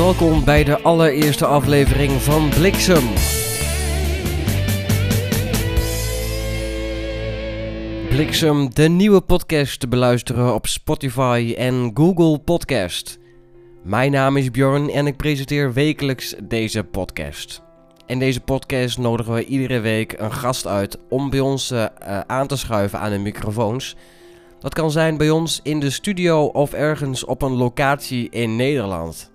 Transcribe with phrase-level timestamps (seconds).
[0.00, 3.08] Welkom bij de allereerste aflevering van Bliksem.
[8.08, 13.18] Bliksem, de nieuwe podcast te beluisteren op Spotify en Google Podcast.
[13.82, 17.62] Mijn naam is Bjorn en ik presenteer wekelijks deze podcast.
[18.06, 21.86] In deze podcast nodigen we iedere week een gast uit om bij ons uh,
[22.26, 23.96] aan te schuiven aan de microfoons.
[24.60, 29.30] Dat kan zijn bij ons in de studio of ergens op een locatie in Nederland.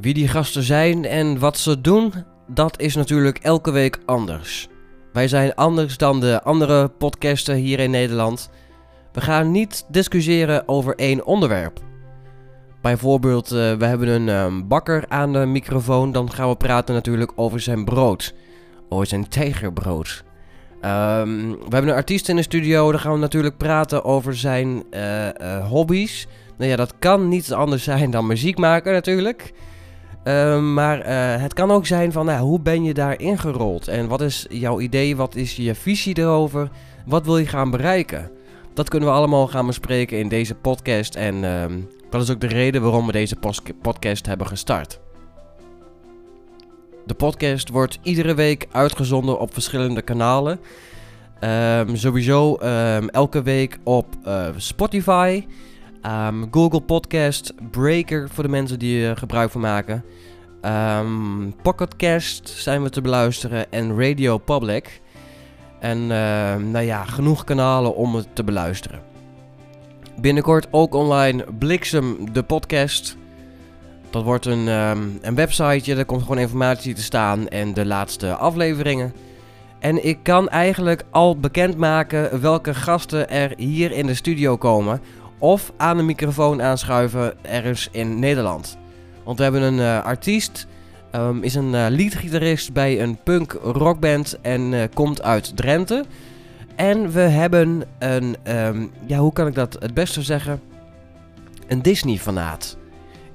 [0.00, 2.12] Wie die gasten zijn en wat ze doen,
[2.46, 4.68] dat is natuurlijk elke week anders.
[5.12, 8.50] Wij zijn anders dan de andere podcasten hier in Nederland.
[9.12, 11.80] We gaan niet discussiëren over één onderwerp.
[12.82, 17.32] Bijvoorbeeld, uh, we hebben een um, bakker aan de microfoon, dan gaan we praten natuurlijk
[17.36, 18.34] over zijn brood.
[18.88, 20.24] Over zijn tijgerbrood.
[20.74, 24.82] Um, we hebben een artiest in de studio, dan gaan we natuurlijk praten over zijn
[24.90, 26.26] uh, uh, hobby's.
[26.58, 29.52] Nou ja, dat kan niet anders zijn dan muziek maken natuurlijk.
[30.28, 33.88] Um, maar uh, het kan ook zijn van, nou, hoe ben je daar ingerold?
[33.88, 35.16] En wat is jouw idee?
[35.16, 36.68] Wat is je visie erover?
[37.06, 38.30] Wat wil je gaan bereiken?
[38.74, 41.14] Dat kunnen we allemaal gaan bespreken in deze podcast.
[41.14, 43.36] En um, dat is ook de reden waarom we deze
[43.82, 45.00] podcast hebben gestart.
[47.06, 50.60] De podcast wordt iedere week uitgezonden op verschillende kanalen.
[51.40, 52.54] Um, sowieso
[53.10, 55.44] elke week op uh, Spotify.
[56.06, 60.04] Um, Google Podcast, Breaker voor de mensen die er gebruik van maken.
[60.62, 65.00] Um, Pocketcast zijn we te beluisteren en Radio Public.
[65.80, 66.08] En uh,
[66.56, 69.00] nou ja, genoeg kanalen om het te beluisteren.
[70.20, 73.16] Binnenkort ook online Bliksem, de podcast.
[74.10, 78.34] Dat wordt een, um, een websiteje, daar komt gewoon informatie te staan en de laatste
[78.34, 79.12] afleveringen.
[79.78, 85.00] En ik kan eigenlijk al bekendmaken welke gasten er hier in de studio komen
[85.38, 88.78] of aan de microfoon aanschuiven ergens in Nederland.
[89.24, 90.66] Want we hebben een uh, artiest,
[91.12, 96.04] um, is een uh, leadgitarist bij een punk rockband en uh, komt uit Drenthe.
[96.76, 100.60] En we hebben een, um, ja hoe kan ik dat het beste zeggen?
[101.66, 102.76] Een Disney-fanaat.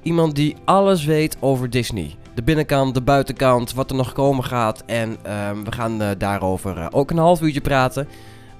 [0.02, 2.14] Iemand die alles weet over Disney.
[2.34, 4.82] De binnenkant, de buitenkant, wat er nog komen gaat.
[4.86, 5.08] En
[5.48, 8.08] um, we gaan daarover ook een half uurtje praten.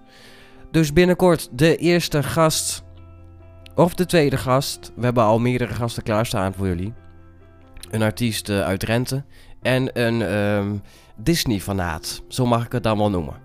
[0.72, 2.84] Dus binnenkort de eerste gast,
[3.76, 4.92] of de tweede gast.
[4.96, 6.94] We hebben al meerdere gasten klaarstaan voor jullie.
[7.90, 9.24] Een artiest uh, uit Drenthe
[9.62, 10.82] en een um,
[11.16, 13.36] Disney-fanaat, zo mag ik het dan wel noemen.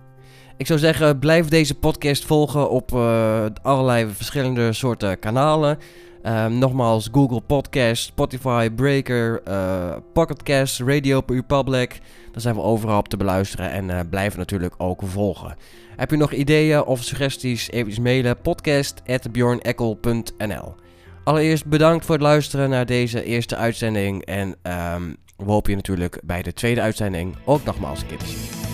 [0.56, 5.78] Ik zou zeggen, blijf deze podcast volgen op uh, allerlei verschillende soorten kanalen.
[6.26, 12.00] Um, nogmaals, Google Podcast, Spotify, Breaker, uh, Pocketcast, Radio Republic.
[12.32, 15.56] Daar zijn we overal op te beluisteren en uh, blijven natuurlijk ook volgen.
[15.96, 17.70] Heb je nog ideeën of suggesties?
[17.70, 20.74] Even mailen podcast.bjornekkel.nl
[21.24, 24.24] Allereerst bedankt voor het luisteren naar deze eerste uitzending.
[24.24, 28.26] En um, we hopen je natuurlijk bij de tweede uitzending ook nogmaals een keer te
[28.26, 28.65] zien.